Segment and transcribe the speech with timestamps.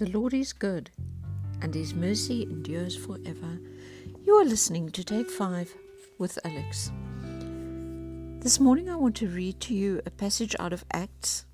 [0.00, 0.90] The Lord is good,
[1.60, 3.60] and his mercy endures forever.
[4.24, 5.74] You are listening to Take 5
[6.16, 6.90] with Alex.
[8.40, 11.44] This morning I want to read to you a passage out of Acts,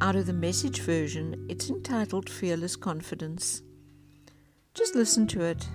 [0.00, 1.46] out of the message version.
[1.48, 3.62] It's entitled Fearless Confidence.
[4.74, 5.68] Just listen to it.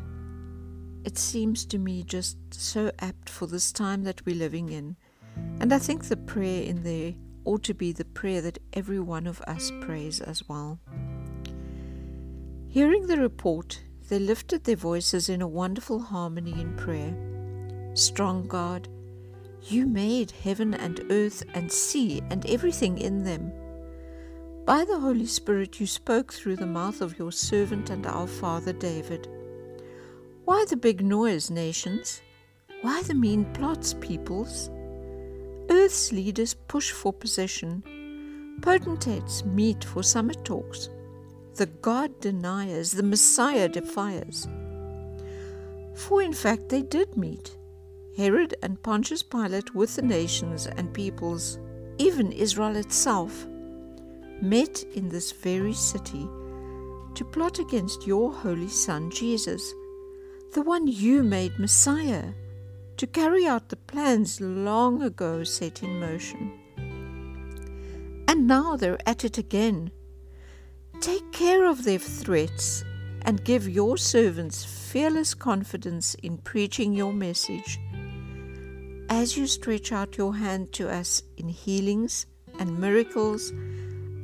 [1.06, 4.98] It seems to me just so apt for this time that we're living in.
[5.62, 7.14] And I think the prayer in there
[7.46, 10.78] ought to be the prayer that every one of us prays as well.
[12.72, 17.16] Hearing the report, they lifted their voices in a wonderful harmony in prayer.
[17.96, 18.88] Strong God,
[19.64, 23.52] you made heaven and earth and sea and everything in them.
[24.68, 28.72] By the Holy Spirit, you spoke through the mouth of your servant and our father
[28.72, 29.28] David.
[30.46, 32.22] Why the big noise, nations?
[32.84, 34.70] Why the mean plots, peoples?
[35.72, 38.60] Earth's leaders push for possession.
[38.62, 40.90] Potentates meet for summit talks
[41.60, 44.48] the God deniers, the Messiah defiers.
[45.94, 47.58] For in fact they did meet.
[48.16, 51.60] Herod and Pontius Pilate with the nations and peoples,
[51.98, 53.46] even Israel itself,
[54.42, 56.30] met in this very city
[57.16, 59.74] to plot against your holy Son Jesus,
[60.54, 62.32] the one you made Messiah,
[62.96, 66.58] to carry out the plans long ago set in motion.
[68.30, 69.92] And now they're at it again
[71.02, 72.84] Take care of their threats
[73.22, 77.80] and give your servants fearless confidence in preaching your message.
[79.10, 82.26] As you stretch out your hand to us in healings
[82.60, 83.52] and miracles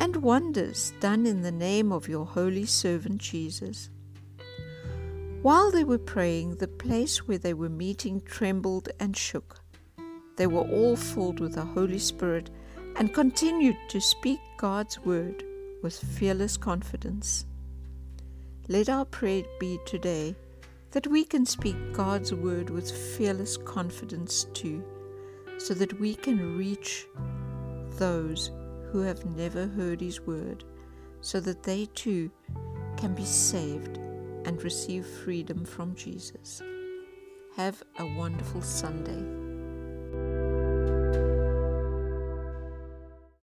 [0.02, 3.90] and wonders done in the name of your holy servant Jesus.
[5.42, 9.62] While they were praying, the place where they were meeting trembled and shook.
[10.36, 12.50] They were all filled with the Holy Spirit
[12.98, 15.44] and continued to speak God's word
[15.86, 17.46] with fearless confidence.
[18.68, 20.36] Let our prayer be today
[20.90, 24.84] that we can speak God's word with fearless confidence too,
[25.60, 27.06] so that we can reach
[28.00, 28.50] those
[28.92, 30.64] who have never heard His word,
[31.22, 32.32] so that they too
[32.98, 33.98] can be saved
[34.46, 36.64] and receive freedom from Jesus.
[37.58, 39.45] Have a wonderful Sunday.